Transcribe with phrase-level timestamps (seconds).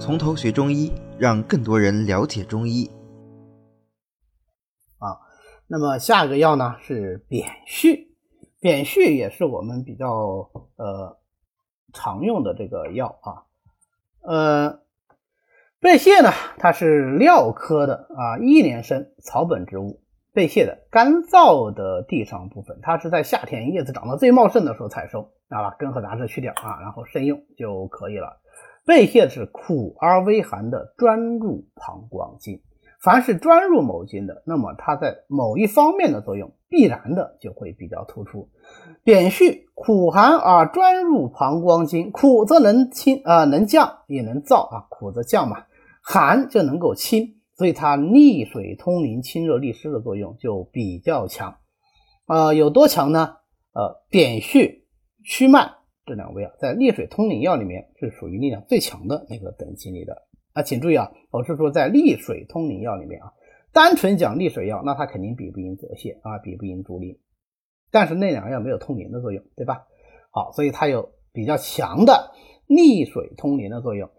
[0.00, 2.90] 从头学中医，让更多人了解中医。
[4.98, 5.20] 啊，
[5.68, 8.08] 那么下一个药呢是扁蓄，
[8.60, 11.18] 扁蓄也是我们比较呃
[11.92, 13.44] 常用的这个药啊。
[14.22, 14.80] 呃，
[15.80, 20.00] 贝谢呢，它是蓼科的啊一年生草本植物。
[20.32, 28.40] 贝谢的干燥的地上部分，它是在夏天叶子长得最茂盛的时候采收，啊，根和杂质去掉啊，然后生用就可以了。
[28.86, 32.60] 贝谢是苦而微寒的专入膀胱经，
[33.00, 38.48] 凡是专入某经的，那么它在某一方面的作用必然的就会比较突出。
[39.04, 45.64] 扁蓄苦寒而专入膀胱经，苦则能清啊，能降也能燥啊，苦则降嘛，
[46.02, 47.36] 寒就能够清。
[47.54, 51.56] 所以它利水通淋、清热利湿的作用就比较强，
[52.26, 53.36] 呃，有多强呢？
[53.74, 54.86] 呃，扁蓄、
[55.22, 55.74] 祛脉
[56.06, 63.32] 这两味药在利水通淋药里面是属于力量最强的那个等级里的啊，请注意啊，我是说在利水通淋药里面啊，
[63.72, 67.18] 单纯讲利水药，那它肯定比不赢泽泻啊，比不赢竹林，
[67.90, 69.86] 但是那两个药没有通淋的作用，对吧？
[70.30, 72.32] 好，所以它有比较强的
[72.66, 74.10] 利水通淋的作用，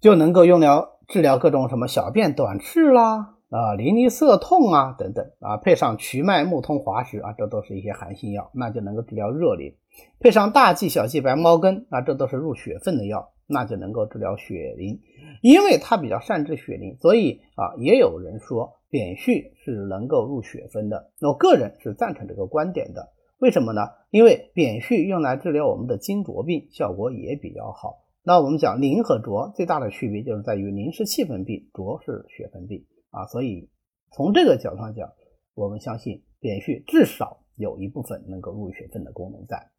[0.00, 0.92] 就能够用了。
[1.06, 9.74] 治疗各种什么小便短赤啦啊淋漓涩痛啊等等啊，配上祛脉木通滑石啊，这都是一些寒性药，那就能够治疗热淋。
[10.18, 15.00] 配上大蓟、小蓟、白茅根啊，这都是入血分的药，那就能够治疗血淋。
[15.40, 21.10] 因为它比较善治血淋，所以啊，也有人说扁蓄是能够入血分的。
[21.20, 23.12] 我个人是赞成这个观点的。
[23.38, 23.82] 为什么呢？
[24.10, 28.04] 因为扁蓄用来治疗我们的金浊病，效果也比较好。
[28.24, 32.84] 那我们讲淋和浊最大的区别就是在于淋是气分泌，浊是血分泌
[33.14, 33.70] 啊，所以
[34.10, 35.12] 从这个角度上讲，
[35.54, 39.70] 我们相信扁蓄至少有一部分能够入血分的功能在。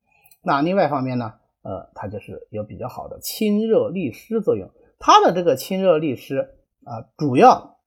[0.41, 4.69] 那另外一方面呢，呃，它就是有比较好的清热利湿作用。
[5.00, 7.78] 它的这个清热利湿啊，主要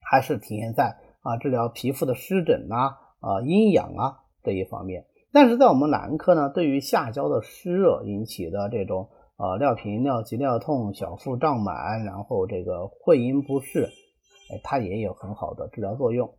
[0.00, 5.06] 还是体现在啊治疗皮肤的湿疹啊、啊阴痒啊这一方面。
[5.32, 13.90] 但是在我们男科呢，对于下焦的湿热引起的这种呃，尿频、尿急、尿痛、小腹胀满，然后这个会阴不适，
[14.50, 16.34] 哎，它也有很好的治疗作用。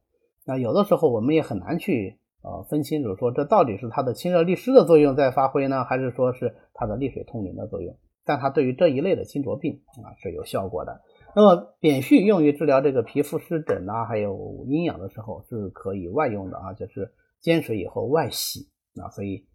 [0.45, 7.97] 那有的时候我们也很难去呃分清楚，说这到底是它的清热利湿的作用在发挥呢，还是说是它的利水通淋的作用？
[8.23, 11.01] 但它对于这一类的清浊病啊是有效果的。
[11.35, 17.11] 那么扁蓄用于治疗这个皮肤湿疹啊，还有阴痒的时候是可以外用的啊，就是
[17.41, 18.69] 煎水以后外洗
[19.01, 19.09] 啊。
[19.09, 19.45] 所以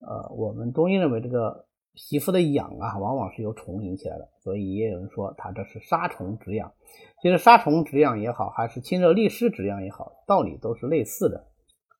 [0.00, 1.66] 呃，我们中医认为这个。
[1.94, 6.74] 皮肤的痒啊，往往是由虫引起来的，所以也有人说它这是杀虫止痒。
[7.22, 11.46] 其实杀虫止痒也好，还是清热利湿止痒也好，道理都是类似的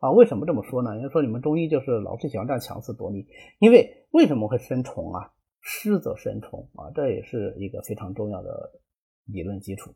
[0.00, 0.10] 啊。
[0.10, 0.94] 为什么这么说呢？
[0.94, 3.28] 人家说你们中医就是老是喜欢这样强词夺理，
[3.60, 5.30] 因为为什么会生虫啊？
[5.60, 8.72] 湿则生虫啊，这也是一个非常重要的
[9.26, 9.94] 理论基础。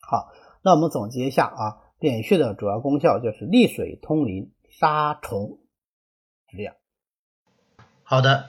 [0.00, 0.32] 好，
[0.64, 5.58] 那我们总结一下啊，扁蓄的主要功效就是利水通淋、杀虫
[6.48, 6.74] 止痒。
[8.02, 8.48] 好的。